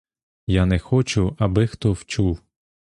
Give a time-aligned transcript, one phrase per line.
[0.47, 2.41] Я не хочу, аби хто вчув!